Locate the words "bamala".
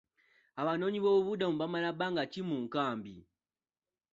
1.59-1.89